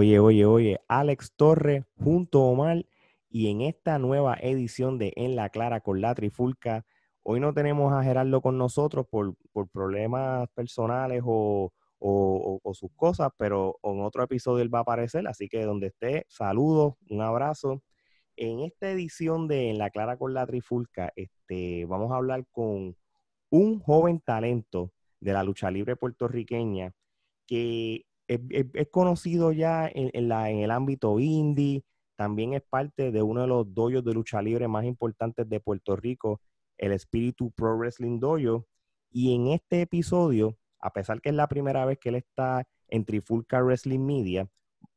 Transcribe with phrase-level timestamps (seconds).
[0.00, 2.86] Oye, oye, oye, Alex Torres junto a Omar
[3.28, 6.86] y en esta nueva edición de En la Clara con la Trifulca,
[7.22, 9.36] hoy no tenemos a Gerardo con nosotros por,
[9.70, 11.70] problemas personales o,
[12.72, 16.94] sus cosas, pero en otro episodio él va a aparecer, así que donde esté, saludos,
[17.10, 17.82] un abrazo.
[18.36, 22.96] En esta edición de En la Clara con la Trifulca, este, vamos a hablar con
[23.50, 26.94] un joven talento de la lucha libre puertorriqueña
[27.46, 31.84] que es, conocido ya en, el ámbito indie,
[32.16, 35.96] también es parte de uno de los doyos de lucha libre más importantes de Puerto
[35.96, 36.40] Rico,
[36.78, 38.66] el Espíritu Pro Wrestling Dojo.
[39.10, 43.04] Y en este episodio, a pesar que es la primera vez que él está en
[43.04, 44.48] Trifulca Wrestling Media,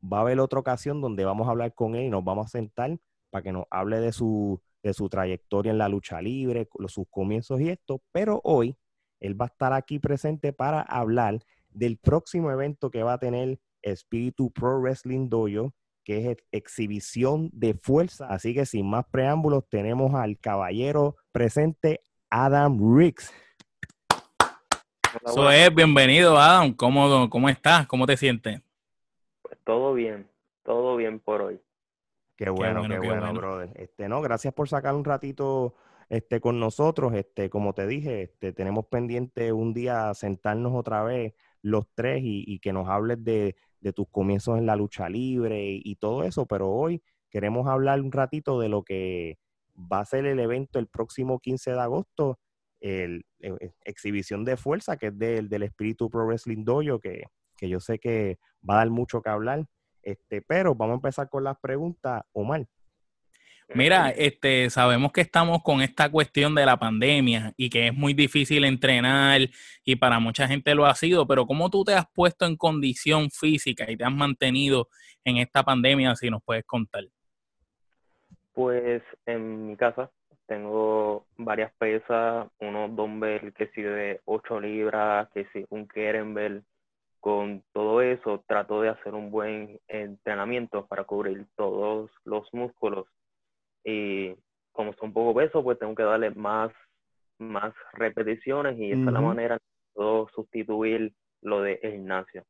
[0.02, 2.50] va a haber otra ocasión donde vamos a hablar con él y nos vamos a
[2.50, 2.98] sentar
[3.30, 7.59] para que nos hable de su, de su trayectoria en la lucha libre, sus comienzos
[7.61, 8.02] y esto.
[8.11, 8.76] Pero hoy
[9.20, 11.39] él va a estar aquí presente para hablar
[11.74, 17.74] del próximo evento que va a tener Espíritu Pro Wrestling Dojo, que es exhibición de
[17.74, 18.28] fuerza.
[18.28, 23.32] Así que sin más preámbulos, tenemos al caballero presente, Adam Riggs.
[25.26, 26.74] Eso es, bienvenido Adam.
[26.74, 27.86] ¿Cómo, ¿Cómo estás?
[27.88, 28.62] ¿Cómo te sientes?
[29.42, 30.28] Pues todo bien,
[30.64, 31.62] todo bien por hoy.
[32.36, 33.70] Qué bueno, qué bueno, brother.
[33.76, 35.76] Este, no, gracias por sacar un ratito
[36.10, 37.14] este, con nosotros.
[37.14, 42.59] Este, como te dije, este, tenemos pendiente un día sentarnos otra vez los tres y,
[42.59, 43.56] que nos hables de,
[43.95, 48.59] tus comienzos en la lucha libre y, todo eso, pero hoy queremos hablar un ratito
[48.59, 49.39] de lo que
[49.75, 52.39] va a ser el evento el próximo 15 de agosto,
[52.80, 53.25] el,
[53.86, 57.23] exhibición de fuerza, que es del, del Espíritu Pro Wrestling Dojo, que,
[57.58, 58.38] que yo sé que
[58.70, 59.66] va a dar mucho que hablar.
[60.02, 62.67] Este, pero vamos a empezar con las preguntas, Omar.
[63.73, 68.14] Mira, este, sabemos que estamos con esta cuestión de la pandemia y que es muy
[68.14, 69.42] difícil entrenar
[69.83, 73.30] y para mucha gente lo ha sido, pero ¿cómo tú te has puesto en condición
[73.32, 74.89] física y te has mantenido
[75.23, 77.05] en esta pandemia, si nos puedes contar?
[78.54, 80.11] Pues en mi casa
[80.45, 86.64] tengo varias pesas, unos dumbbells que si de 8 libras, que si un kettlebell,
[87.20, 93.08] con todo eso trato de hacer un buen entrenamiento para cubrir todos los músculos
[93.83, 94.33] y
[94.71, 96.71] como son poco peso, pues tengo que darle más,
[97.38, 99.58] más repeticiones y esa es la manera
[99.95, 102.44] de sustituir lo de gimnasio.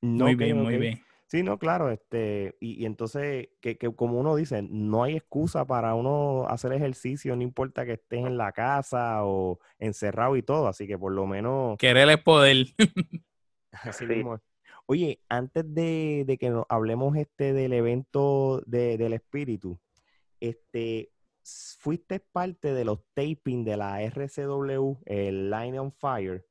[0.00, 1.00] muy bien, muy bien.
[1.26, 5.94] Sí, no, claro, este, y, entonces, que, que, como uno dice, no hay excusa para
[5.94, 10.86] uno hacer ejercicio, no importa que estés en la casa o encerrado y todo, así
[10.86, 11.76] que por lo menos...
[11.76, 12.56] Querer es poder.
[13.72, 14.40] Así mismo.
[14.86, 19.78] Oye, antes de, de que hablemos este del evento de, del espíritu,
[20.40, 21.12] este,
[21.42, 26.44] fuiste parte de los taping de la RCW, el Line on Fire,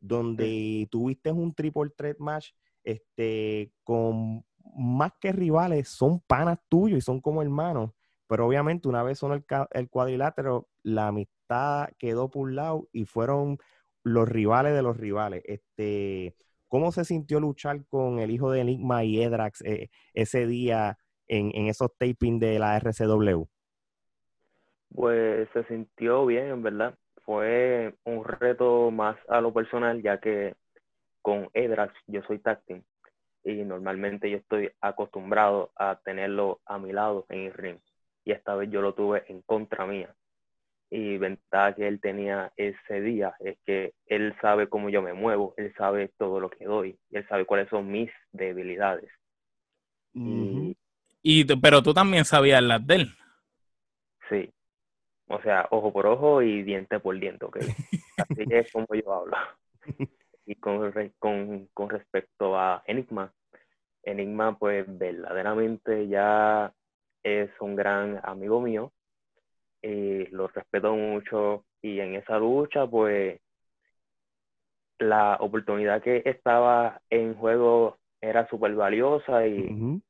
[0.00, 2.50] donde tuviste un triple threat match
[2.82, 4.44] este, con
[4.76, 7.90] más que rivales, son panas tuyos y son como hermanos.
[8.26, 13.04] Pero obviamente una vez son el, el cuadrilátero, la amistad quedó por un lado y
[13.04, 13.58] fueron
[14.02, 15.42] los rivales de los rivales.
[15.46, 16.36] Este,
[16.68, 21.66] ¿Cómo se sintió luchar con el hijo de Enigma y Edrax eh, ese día en,
[21.66, 23.44] esos tapings de la RCW?
[24.94, 26.94] Pues se sintió bien, en verdad.
[27.24, 30.54] Fue un reto más a lo personal, ya que
[31.22, 32.84] con Edrax yo soy táctil
[33.44, 37.78] y normalmente yo estoy acostumbrado a tenerlo a mi lado en el ring.
[38.24, 40.14] Y esta vez yo lo tuve en contra mía.
[40.90, 45.54] Y ventaja que él tenía ese día es que él sabe cómo yo me muevo,
[45.56, 49.10] él sabe todo lo que doy, él sabe cuáles son mis debilidades.
[50.14, 50.76] y
[51.24, 53.14] y, pero tú también sabías las de él.
[54.28, 54.50] Sí.
[55.26, 57.56] O sea, ojo por ojo y diente por diente, ¿ok?
[58.18, 59.36] Así es como yo hablo.
[60.46, 63.32] Y con, con, con respecto a Enigma,
[64.02, 66.72] Enigma pues verdaderamente ya
[67.22, 68.92] es un gran amigo mío
[69.80, 73.40] y lo respeto mucho y en esa lucha pues
[74.98, 80.02] la oportunidad que estaba en juego era súper valiosa y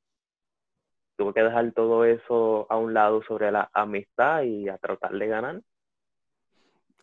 [1.17, 5.27] tuve que dejar todo eso a un lado sobre la amistad y a tratar de
[5.27, 5.63] ganar.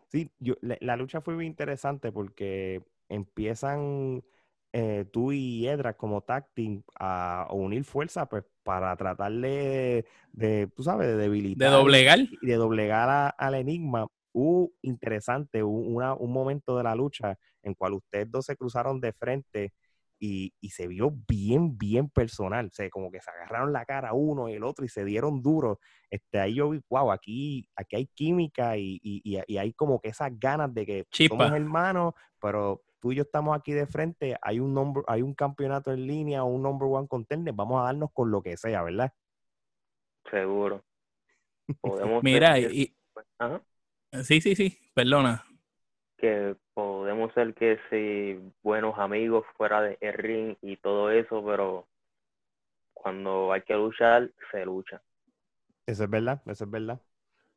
[0.10, 4.22] Sí, yo, la, lucha fue muy interesante porque empiezan
[4.74, 6.48] eh, tú y Edra como tag
[7.00, 10.06] a, unir fuerzas pues, para tratar de,
[10.76, 11.70] tú sabes, de debilitar.
[11.70, 12.20] De doblegar.
[12.20, 14.08] Y de doblegar al enigma.
[14.34, 19.74] Hubo interesante, un momento de la lucha en cual ustedes dos se cruzaron de frente
[20.22, 22.68] y, se vio bien, bien personal.
[22.68, 25.42] O sea, como que se agarraron la cara uno y el otro y se dieron
[25.42, 25.80] duro.
[26.10, 30.32] Este, ahí yo vi, wow, aquí, aquí hay química y, y, hay como que esas
[30.40, 34.74] ganas de que somos hermanos, pero tú y yo estamos aquí de frente, hay un
[34.76, 38.30] number, hay un campeonato en línea o un number one contender, vamos a darnos con
[38.30, 39.12] lo que sea, ¿verdad?
[40.30, 40.86] Seguro.
[41.82, 42.96] Podemos Mira, y...
[44.24, 45.44] Sí, sí, sí, perdona.
[46.22, 51.86] Que podemos ser que sí, buenos amigos fuera de ring y todo eso, pero
[52.94, 55.02] cuando hay que luchar, se lucha.
[55.86, 57.02] Eso es verdad, eso es verdad.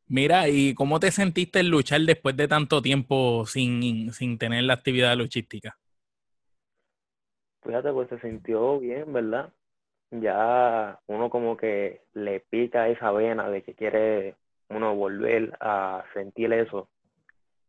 [0.09, 4.75] Mira, ¿y cómo te sentiste en luchar después de tanto tiempo sin, sin tener la
[4.75, 5.79] actividad luchística?
[7.63, 9.53] Fíjate, pues se sintió bien, ¿verdad?
[10.11, 14.37] Ya uno como que le pica esa vena de que quiere
[14.71, 16.91] uno volver a sentir eso.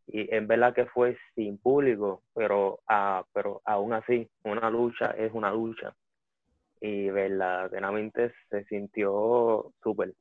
[0.06, 5.32] Y en verdad que fue sin público, pero, ah, pero aún así, una lucha es
[5.34, 5.94] una lucha.
[6.80, 10.14] Y verdaderamente se sintió súper.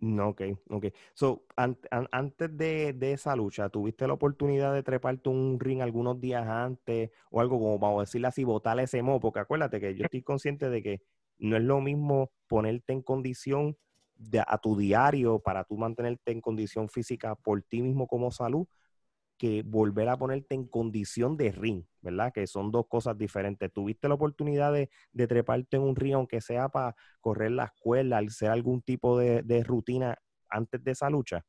[0.00, 0.86] Ok, ok.
[1.14, 7.10] So, antes de, esa lucha, ¿tuviste la oportunidad de treparte un ring algunos días antes
[7.30, 9.18] o algo como, vamos a decirle así, botar ese mo?
[9.18, 11.00] Porque acuérdate que yo estoy consciente de que
[11.38, 13.76] no es lo mismo ponerte en condición
[14.14, 18.66] de, a tu diario para tú mantenerte en condición física por ti mismo como salud
[19.38, 22.32] que volver a ponerte en condición de ring, ¿verdad?
[22.32, 23.72] Que son dos cosas diferentes.
[23.72, 24.90] ¿Tuviste la oportunidad de,
[25.26, 30.18] treparte en un ring, aunque sea para correr la escuela, hacer algún tipo de, rutina
[30.50, 31.44] antes de esa lucha?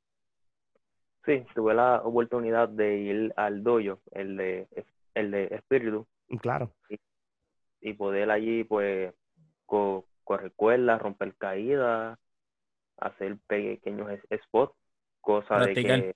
[1.25, 4.67] Sí, tuve la oportunidad de ir al dojo, el de,
[5.15, 6.07] el de espíritu.
[6.29, 6.73] Mm, claro.
[7.81, 9.13] Y, poder allí, pues,
[9.65, 12.19] correr cuerdas, romper caídas,
[12.97, 14.75] hacer pequeños spots,
[15.21, 16.15] cosas de que...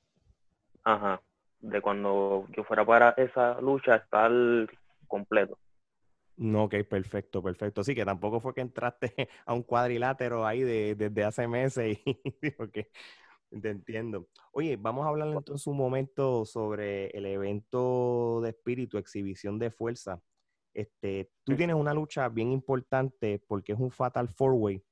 [0.85, 1.21] Ajá,
[1.63, 4.31] de cuando yo fuera para esa lucha estar
[5.07, 5.57] completo.
[6.35, 7.81] No, ok, perfecto, perfecto.
[7.81, 9.13] Así que tampoco fue que entraste
[9.45, 12.89] a un cuadrilátero ahí desde hace meses y porque
[13.61, 14.27] te entiendo.
[14.51, 20.21] Oye, vamos a hablar entonces un momento sobre el evento de espíritu, exhibición de fuerza.
[20.73, 24.83] Este, tú tienes una lucha bien importante porque es un Fatal Four Way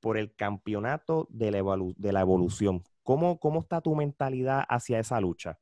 [0.00, 1.62] por el campeonato de la,
[1.96, 2.82] de la evolución.
[3.02, 5.58] ¿Cómo, ¿Cómo está tu mentalidad hacia esa lucha?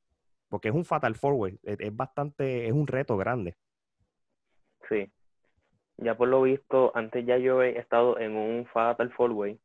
[0.54, 3.56] Porque es un Fatal Four es, bastante, es un reto grande.
[4.88, 5.10] Sí,
[5.96, 9.58] ya por lo visto, antes ya yo he estado en un Fatal Four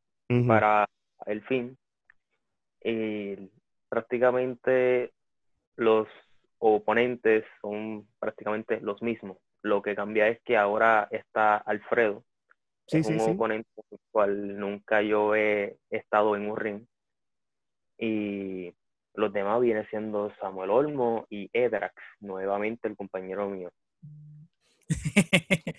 [0.48, 0.88] para
[1.26, 1.78] el fin
[2.82, 3.36] y
[3.88, 5.12] prácticamente
[5.76, 6.08] los
[6.58, 9.38] oponentes son prácticamente los mismos.
[9.62, 12.24] Lo que cambia es que ahora está Alfredo,
[12.88, 16.84] sí, es un oponente con el cual nunca yo he estado en un ring.
[17.96, 18.74] Y
[19.14, 23.70] los demás viene siendo Samuel Olmo y Edrax, nuevamente el compañero mío.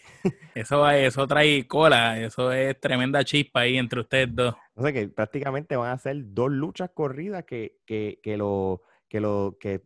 [0.55, 4.55] eso, eso trae cola, eso es tremenda chispa ahí entre ustedes dos.
[4.73, 9.19] O sea que prácticamente van a ser dos luchas corridas que, que, que lo que
[9.19, 9.81] lo que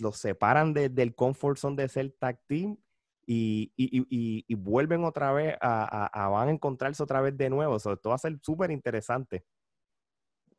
[0.00, 2.76] los separan del comfort zone de ser tag team
[3.24, 7.76] y, y, y, vuelven otra vez a, a, van a encontrarse otra vez de nuevo.
[7.76, 9.44] Eso esto va a ser súper interesante.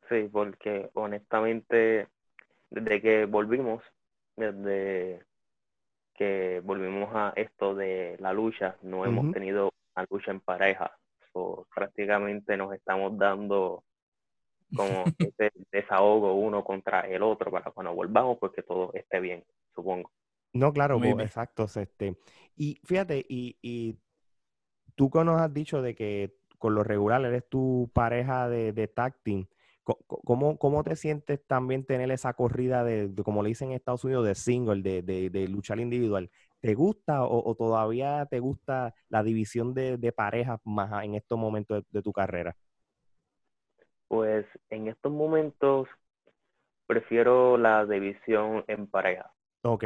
[0.08, 2.08] Sí, porque honestamente
[2.70, 3.82] desde que volvimos,
[4.36, 5.24] desde
[6.14, 10.90] que volvimos a esto de la lucha, no hemos tenido una lucha en pareja.
[11.74, 13.84] prácticamente nos estamos dando
[14.74, 19.44] como ese desahogo uno contra el otro para cuando volvamos, porque todo esté bien,
[19.74, 20.10] supongo.
[20.52, 21.66] No, claro, exacto.
[21.76, 22.16] Este.
[22.56, 23.96] Y fíjate, y, y
[24.94, 28.88] tú que nos has dicho de que con lo regular eres tu pareja de, de
[28.88, 29.46] tag team,
[30.06, 34.26] ¿Cómo, ¿Cómo te sientes también tener esa corrida de, como le dicen en Estados Unidos,
[34.26, 36.30] de single, de, de, de luchar individual?
[36.60, 42.02] ¿Te gusta o, todavía te gusta la división de, parejas más en estos momentos de,
[42.02, 42.56] tu carrera?
[44.08, 45.88] Pues en estos momentos
[46.86, 49.30] prefiero la división en pareja.
[49.62, 49.84] Ok.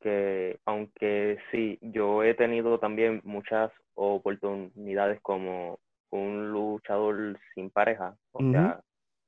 [0.00, 5.78] Que aunque sí, yo he tenido también muchas oportunidades como
[6.10, 8.82] un luchador sin pareja, o sea,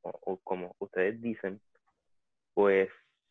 [0.04, 1.60] o, como ustedes dicen,
[2.54, 2.88] pues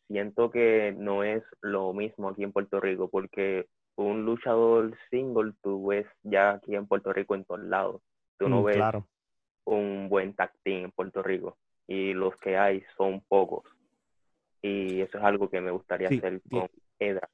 [0.07, 5.87] siento que no es lo mismo aquí en Puerto Rico, porque un luchador single tú
[5.87, 8.01] ves ya aquí en Puerto Rico en todos lados.
[8.37, 8.83] Tú no mm, ves
[9.65, 13.63] un buen tag en Puerto Rico y los que hay son pocos.
[14.61, 17.29] Y eso es algo que me gustaría hacer con Edra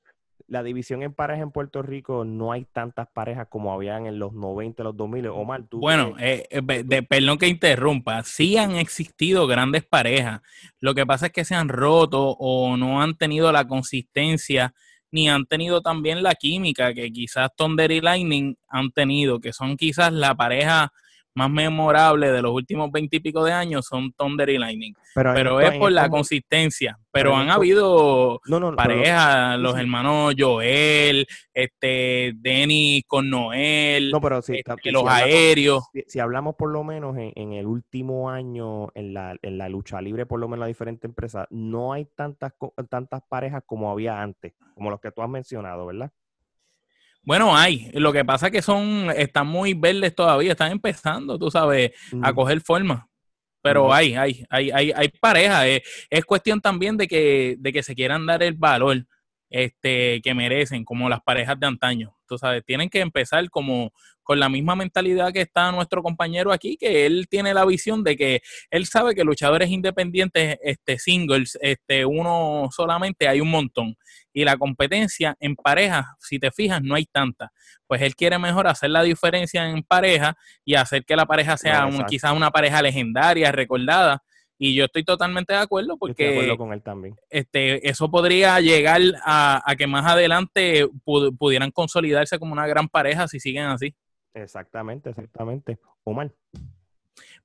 [0.49, 4.33] la división en parejas en Puerto Rico no hay tantas parejas como habían en los
[4.33, 5.27] 90, los 2000.
[5.27, 5.79] Omar, tú.
[5.79, 10.41] Bueno, eh, eh, de, perdón que interrumpa, sí han existido grandes parejas.
[10.79, 14.73] Lo que pasa es que se han roto o no han tenido la consistencia
[15.11, 19.75] ni han tenido también la química que quizás Thunder y Lightning han tenido, que son
[19.75, 20.91] quizás la pareja
[21.39, 24.93] más memorables de los últimos veintipico de años son Thunder y Lightning.
[25.15, 26.99] Pero, es por la consistencia.
[27.11, 28.41] Pero, han habido
[28.75, 35.83] parejas, los hermanos Joel, este, Denny con Noel, no, pero este, los aéreos.
[36.07, 40.25] si, hablamos por lo menos en, el último año en la, en la lucha libre,
[40.25, 42.53] por lo menos la diferente empresa, no hay tantas,
[42.89, 46.11] tantas parejas como había antes, como los que tú has mencionado, ¿verdad?
[47.23, 47.89] Bueno, hay.
[47.93, 52.33] Lo que pasa es que son, están muy verdes todavía, están empezando, tú sabes, a
[52.33, 53.07] coger forma.
[53.61, 55.67] Pero hay, hay, hay, hay, hay pareja.
[55.67, 59.05] Es, es, cuestión también de que, de que se quieran dar el valor
[59.49, 62.15] este, que merecen, como las parejas de antaño.
[62.27, 63.91] Tú sabes, tienen que empezar como
[64.23, 68.15] con la misma mentalidad que está nuestro compañero aquí, que él tiene la visión de
[68.15, 73.97] que él sabe que luchadores independientes, este, singles, este, uno solamente hay un montón.
[74.39, 77.51] Y la competencia en pareja, si te fijas, no hay tanta.
[77.87, 81.89] Pues él quiere mejor hacer la diferencia en pareja y hacer que la pareja sea
[82.07, 84.23] quizás una pareja legendaria, recordada,
[84.57, 87.17] y yo estoy totalmente de acuerdo porque de acuerdo con él también.
[87.29, 93.41] Este, eso podría llegar a, que más adelante pudieran consolidarse como una gran pareja si
[93.41, 93.93] siguen así.
[94.33, 95.79] Exactamente, exactamente.
[96.05, 96.31] Omar.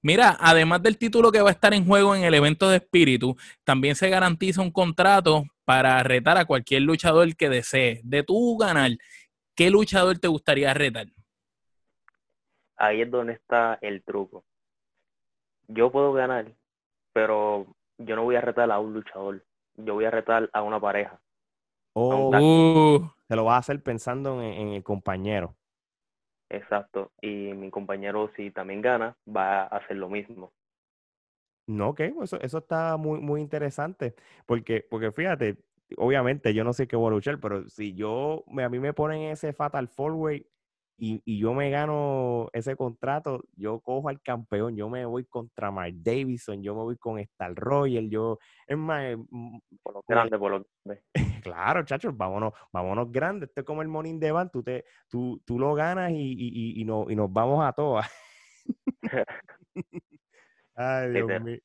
[0.00, 3.36] Mira, además del título que va a estar en juego en el evento de espíritu,
[3.64, 8.00] también se garantiza un contrato para retar a cualquier luchador que desee.
[8.04, 8.99] De tu canal,
[9.54, 11.06] ¿qué luchador te gustaría retar?
[12.76, 14.44] Ahí es donde está el truco.
[15.68, 16.52] Yo puedo ganar,
[17.12, 17.66] pero
[17.99, 19.42] yo no voy a retar a un luchador,
[19.76, 21.21] yo voy a retar a una pareja.
[21.94, 23.09] Oh, uh.
[23.28, 25.54] te lo vas a hacer pensando en, el compañero.
[26.50, 30.52] Exacto, y mi compañero si también gana, va a hacer lo mismo.
[31.66, 34.14] No, ok, eso, eso está muy, muy interesante,
[34.47, 35.56] porque, porque fíjate,
[35.97, 39.23] obviamente yo no sé qué voy a luchar, pero si yo, a mí me ponen
[39.23, 40.47] ese Fatal Four Way
[40.97, 45.73] y, y, yo me gano ese contrato, yo cojo al campeón, yo me voy contra
[45.73, 50.02] Mark Davidson, yo me voy con Star Royal, yo, es más, mm, por por lo
[50.06, 51.02] grande.
[51.44, 55.42] claro, chachos, vámonos, vámonos grandes, esto es como el Morning de Van, tú, te, tú,
[55.44, 58.06] tú lo ganas y, y, y, no, y nos vamos a todas.
[60.75, 61.59] Ay, Dios mío.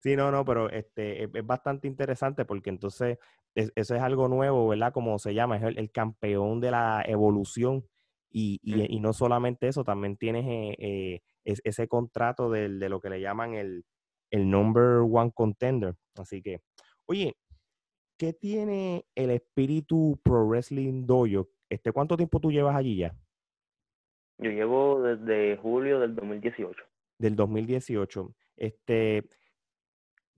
[0.00, 3.18] Sí, no, no, pero este es, bastante interesante porque entonces
[3.54, 4.92] eso es algo nuevo, ¿verdad?
[4.92, 7.84] Como se llama, es el campeón de la evolución
[8.30, 13.08] y, y, no solamente eso, también tienes eh, eh, ese contrato de, de, lo que
[13.08, 13.84] le llaman el,
[14.30, 15.94] el number one contender.
[16.16, 16.60] Así que,
[17.06, 17.34] oye,
[18.18, 21.48] ¿qué tiene el espíritu Pro Wrestling Dojo?
[21.70, 23.14] Este, ¿Cuánto tiempo tú llevas allí ya?
[24.38, 26.84] Yo llevo desde julio del 2018.
[27.18, 28.34] Del 2018.
[28.56, 29.28] Este,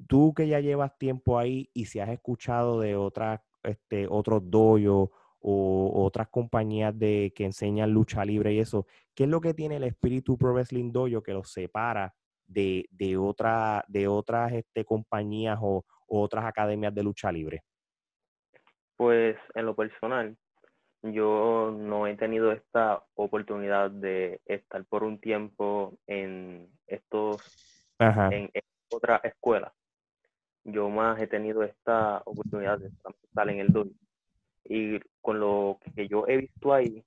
[0.07, 5.11] tú que ya llevas tiempo ahí y si has escuchado de otras, este, otros dojos
[5.41, 9.77] o otras compañías de que enseñan lucha libre y eso, ¿qué es lo que tiene
[9.77, 12.15] el espíritu Pro Wrestling Dojo que los separa
[12.47, 17.63] de, de, otra, de otras este, compañías o, otras academias de lucha libre?
[18.97, 20.37] Pues en lo personal,
[21.03, 28.51] yo no he tenido esta oportunidad de estar por un tiempo en estos En,
[28.91, 29.73] otra escuela.
[30.65, 33.91] Yo más he tenido esta oportunidad de estar en el dojo
[34.65, 37.05] y con lo que yo he visto ahí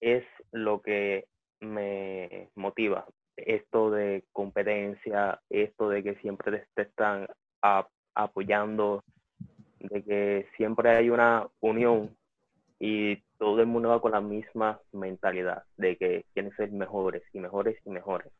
[0.00, 1.26] es lo que
[1.60, 3.06] me motiva.
[3.36, 7.26] Esto de competencia, esto de que siempre te, están
[8.14, 9.04] apoyando,
[9.78, 12.16] de que siempre hay una unión
[12.78, 17.38] y todo el mundo va con la misma mentalidad de que quieren ser mejores y
[17.38, 18.32] mejores y mejores.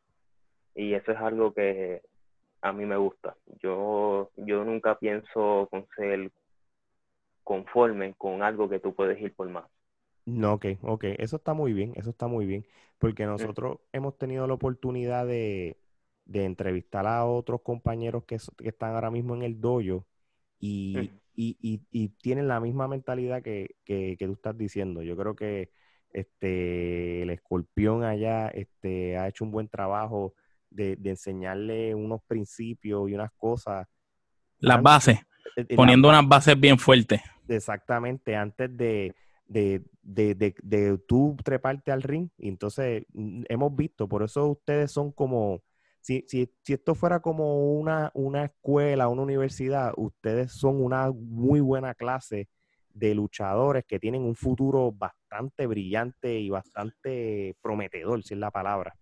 [0.75, 2.01] Y eso es algo que
[2.61, 3.35] a mí me gusta.
[3.61, 6.31] Yo, yo nunca pienso con ser
[7.43, 9.65] conforme con algo que tú puedes ir por más.
[10.25, 12.65] No, ok, ok, eso está muy bien, eso está muy bien,
[12.99, 15.77] porque nosotros hemos tenido la oportunidad de,
[16.31, 20.05] entrevistar a otros compañeros que, están ahora mismo en el dojo
[20.59, 21.17] y,
[22.21, 23.75] tienen la misma mentalidad que,
[24.19, 25.01] tú estás diciendo.
[25.01, 25.71] Yo creo que
[26.11, 30.35] este el escorpión allá este, ha hecho un buen trabajo
[30.71, 33.87] de, de enseñarle unos principios y unas cosas.
[34.59, 35.19] Las bases.
[35.75, 37.21] Poniendo unas bases bien fuertes.
[37.47, 39.13] Exactamente, antes de,
[39.45, 42.29] de, de, de, tú treparte al ring.
[42.37, 45.61] Y entonces mm, hemos visto, por eso ustedes son como,
[45.99, 51.59] si, si, si esto fuera como una, una escuela, una universidad, ustedes son una muy
[51.59, 52.47] buena clase
[52.93, 58.95] de luchadores que tienen un futuro bastante brillante y bastante prometedor, si es la palabra.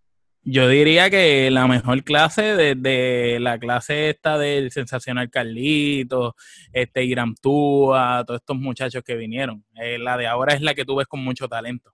[0.44, 6.36] Yo diría que la mejor clase desde la clase esta del sensacional Carlito,
[6.74, 9.64] este Iram Túa, todos estos muchachos que vinieron.
[9.76, 11.94] Eh, la de ahora es la que tú ves con mucho talento.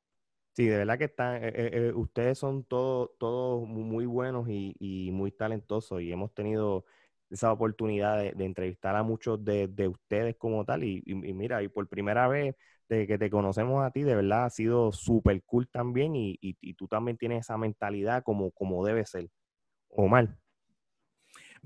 [0.55, 5.31] Sí, de verdad que están, eh, eh, eh, ustedes son todos muy buenos y, muy
[5.31, 6.85] talentosos y hemos tenido
[7.29, 12.29] esa oportunidad de, entrevistar a muchos de, ustedes como tal y, mira, y por primera
[12.29, 12.55] vez
[12.89, 16.37] de que te conocemos a ti, de verdad ha sido súper cool también y,
[16.75, 19.29] tú también tienes esa mentalidad como, como debe ser.
[19.89, 20.37] Omar.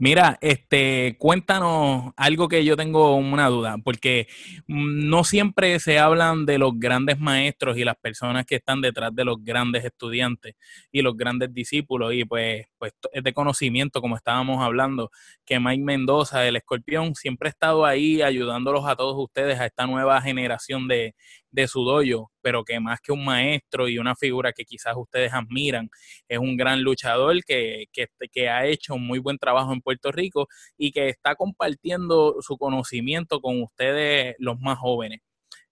[0.01, 4.27] Mira, este, cuéntanos algo que yo tengo una duda, porque
[4.65, 9.25] no siempre se hablan de los grandes maestros y las personas que están detrás de
[9.25, 10.55] los grandes estudiantes
[10.93, 15.11] y los grandes discípulos, y pues, pues es de conocimiento, como estábamos hablando,
[15.45, 19.85] que Mike Mendoza, el escorpión, siempre ha estado ahí ayudándolos a todos ustedes, a esta
[19.85, 21.13] nueva generación de,
[21.51, 25.33] de su doyo, pero que más que un maestro y una figura que quizás ustedes
[25.33, 25.89] admiran,
[26.27, 30.11] es un gran luchador que, que, que, ha hecho un muy buen trabajo en Puerto
[30.11, 35.21] Rico y que está compartiendo su conocimiento con ustedes los más jóvenes.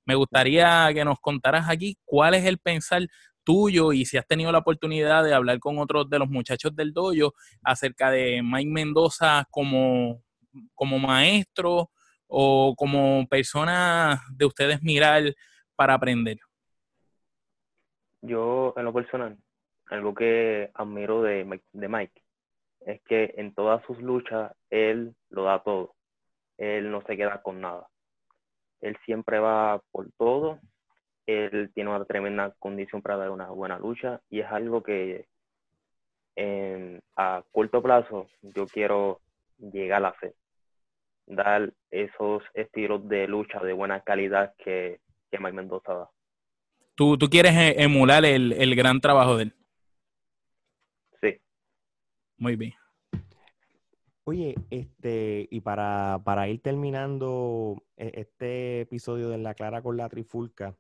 [0.06, 3.04] Me gustaría que nos contaras aquí cuál es el pensar
[3.44, 6.94] tuyo y si has tenido la oportunidad de hablar con otros de los muchachos del
[6.94, 10.22] doyo acerca de Mike Mendoza como,
[10.76, 11.92] como maestro
[12.28, 15.34] o como persona de ustedes mirar
[15.78, 16.40] para aprender?
[18.22, 19.38] Yo, en lo personal,
[19.86, 22.22] algo que admiro de Mike,
[22.82, 25.94] es que en todas sus luchas él lo da todo.
[26.58, 27.88] Él no se queda con nada.
[28.82, 30.60] Él siempre va por todo.
[31.26, 35.28] Él tiene una tremenda condición para dar una buena lucha y es algo que
[37.16, 39.22] a corto plazo yo quiero
[39.58, 40.36] llegar a hacer.
[41.26, 46.10] Dar esos estilos de lucha de buena calidad que que Mike Mendoza da.
[46.96, 49.56] ¿Tú, tú quieres e, emular el, el gran trabajo de él?
[51.22, 51.42] Sí.
[52.38, 52.74] Muy bien.
[54.24, 60.10] Oye, este, y para, para, ir terminando e, este episodio de La Clara con la
[60.10, 60.76] Trifulca,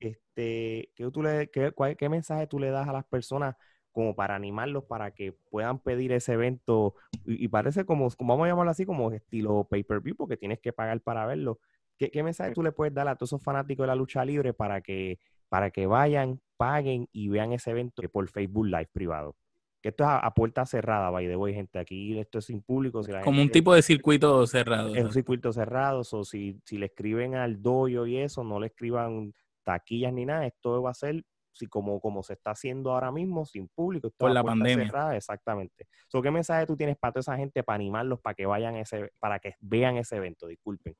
[0.00, 3.56] este, ¿qué, tú le, qué, qué, mensaje tú le das a las personas
[3.92, 6.94] como para animarlos para que puedan pedir ese evento?
[7.26, 10.72] Y, y parece como, como, vamos a llamarlo así, como estilo pay-per-view, porque tienes que
[10.72, 11.60] pagar para verlo.
[12.08, 14.80] ¿Qué, mensaje tú le puedes dar a todos esos fanáticos de la lucha libre para
[14.80, 15.18] que,
[15.50, 19.36] para que vayan, paguen y vean ese evento por Facebook Live privado?
[19.82, 21.78] Que esto es a, puerta cerrada, by the way, gente.
[21.78, 23.02] Aquí esto es sin público.
[23.22, 24.94] Como un tipo de circuito cerrado.
[24.94, 26.00] Es un circuito cerrado.
[26.00, 30.46] O si, si le escriben al doyo y eso, no le escriban taquillas ni nada.
[30.46, 34.10] Esto va a ser si como, como se está haciendo ahora mismo, sin público.
[34.16, 34.86] Por la pandemia.
[34.86, 35.86] Cerrada, exactamente.
[36.10, 39.38] ¿Qué mensaje tú tienes para toda esa gente para animarlos para que vayan ese, para
[39.38, 40.46] que vean ese evento?
[40.46, 40.94] Disculpen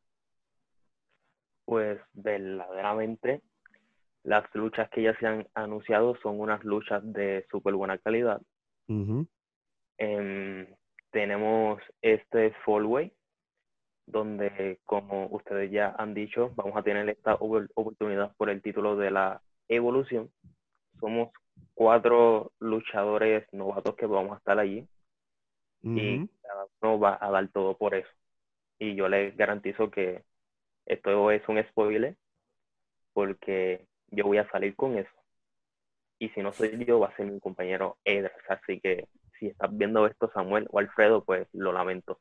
[1.70, 3.42] pues verdaderamente
[4.24, 8.42] las luchas que ya se han anunciado son unas luchas de súper buena calidad.
[9.96, 10.66] Em,
[11.12, 13.12] tenemos este Fallway,
[14.04, 19.12] donde como ustedes ya han dicho, vamos a tener esta oportunidad por el título de
[19.12, 20.28] la evolución.
[20.98, 21.28] Somos
[21.74, 24.88] cuatro luchadores novatos que vamos a estar allí
[25.83, 28.11] y cada uno va a dar todo por eso.
[28.80, 30.24] Y yo les garantizo que
[30.90, 32.16] esto es un spoiler
[33.12, 35.11] porque yo voy a salir con eso.
[36.18, 38.33] Y si no soy yo, va a ser mi compañero Edras.
[38.48, 42.18] Así que si estás viendo esto, Samuel o Alfredo, pues lo lamento.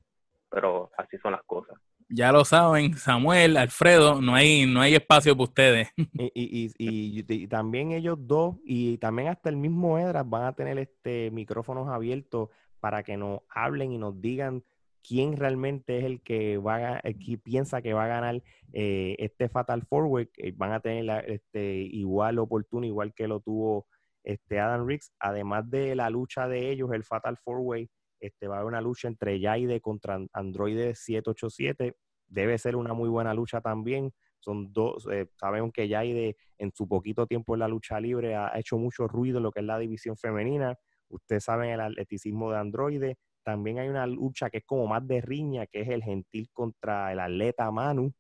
[0.50, 1.78] Pero así son las cosas.
[2.08, 5.90] Ya lo saben, Samuel, Alfredo, no hay, no hay espacio para ustedes.
[6.34, 11.32] Y, y, también ellos dos, y también hasta el mismo Edras van a tener este
[11.32, 14.64] micrófonos abiertos para que nos hablen y nos digan
[15.10, 17.02] quién realmente es el que va a,
[17.44, 18.44] piensa que va a ganar
[18.74, 23.88] eh, este Fatal Forward, van a tener este, igual oportunidad, igual que lo tuvo
[24.24, 28.60] este Adam Riggs, además de la lucha de ellos, el Fatal Four este, va a
[28.60, 31.96] haber una lucha entre Yaide contra Android 787,
[32.28, 36.88] debe ser una muy buena lucha también, son dos, eh, sabemos que Yaide en su
[36.88, 39.80] poquito tiempo en la lucha libre ha hecho mucho ruido en lo que es la
[39.80, 44.88] división femenina, ustedes saben el atleticismo de Androide, también hay una lucha que es como
[44.88, 48.14] más de riña, que es el gentil contra el atleta Manu.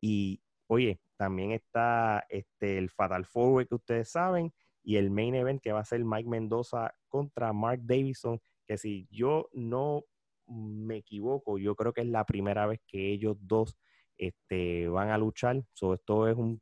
[0.00, 5.60] Y oye, también está este, el Fatal Forward que ustedes saben y el main event
[5.60, 10.04] que va a ser Mike Mendoza contra Mark Davison, que si yo no
[10.46, 13.76] me equivoco, yo creo que es la primera vez que ellos dos
[14.16, 15.62] este, van a luchar.
[15.72, 16.60] So, esto es un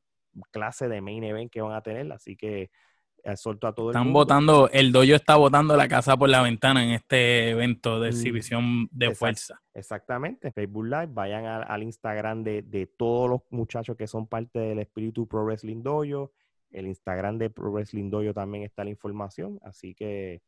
[0.51, 2.71] clase de main event que van a tener, así que
[3.29, 7.51] a todo Están votando, el doyo está votando la casa por la ventana en este
[7.51, 9.61] evento de mm, exhibición de fuerza.
[9.75, 15.27] Exactamente, Facebook Live, vayan al Instagram de, todos los muchachos que son parte del Espíritu
[15.27, 16.33] Pro Wrestling Dojo.
[16.71, 20.43] El Instagram de Pro Wrestling Dojo también está la información, así que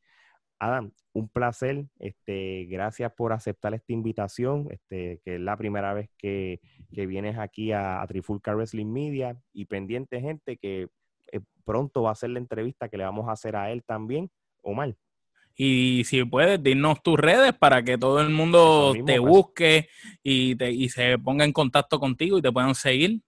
[0.59, 1.87] Adam, un placer.
[1.99, 7.73] Este, gracias por aceptar esta invitación, este, que es la primera vez que, vienes aquí
[7.73, 10.89] a, a Trifulca Wrestling Media y pendiente gente que
[11.33, 14.31] eh, pronto va a ser la entrevista que le vamos a hacer a él también,
[14.63, 14.95] Omar.
[15.57, 19.21] Y si puedes, dinos tus redes para que todo el mundo te pues.
[19.21, 19.89] busque
[20.23, 23.21] y, te, y se ponga en contacto contigo y te puedan seguir.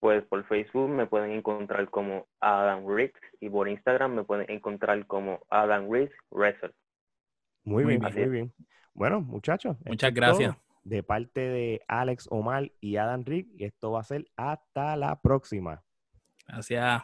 [0.00, 5.06] Pues por Facebook me pueden encontrar como Adam Riggs y por Instagram me pueden encontrar
[5.06, 6.74] como Adam Riggs Wrestler.
[7.62, 8.52] Muy, bien, muy bien.
[8.92, 9.78] Bueno, muchachos.
[9.86, 10.54] Muchas gracias.
[10.82, 15.18] De parte de Alex Omar y Adam Riggs, y esto va a ser hasta la
[15.22, 15.82] próxima.
[16.46, 17.02] Gracias.